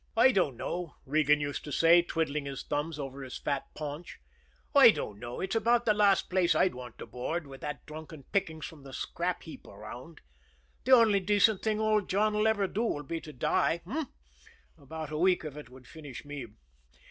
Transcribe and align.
"I 0.17 0.31
dunno," 0.31 0.95
Regan 1.05 1.39
used 1.41 1.63
to 1.63 1.71
say, 1.71 2.01
twiddling 2.01 2.47
his 2.47 2.63
thumbs 2.63 2.97
over 2.97 3.21
his 3.21 3.37
fat 3.37 3.65
paunch, 3.75 4.17
"I 4.73 4.89
dunno; 4.89 5.39
it's 5.41 5.55
about 5.55 5.85
the 5.85 5.93
last 5.93 6.27
place 6.27 6.55
I'd 6.55 6.73
want 6.73 6.97
to 6.97 7.05
board, 7.05 7.45
with 7.45 7.61
that 7.61 7.85
drunken 7.85 8.23
pickings 8.31 8.65
from 8.65 8.81
the 8.81 8.93
scrap 8.93 9.43
heap 9.43 9.67
around. 9.67 10.21
The 10.85 10.93
only 10.93 11.19
decent 11.19 11.61
thing 11.61 11.79
old 11.79 12.09
John 12.09 12.35
'll 12.35 12.47
ever 12.47 12.65
do 12.65 12.81
will 12.81 13.03
be 13.03 13.21
to 13.21 13.31
die 13.31 13.81
h'm? 13.85 14.07
About 14.75 15.11
a 15.11 15.19
week 15.19 15.43
of 15.43 15.55
it 15.55 15.69
would 15.69 15.85
finish 15.85 16.25
me. 16.25 16.47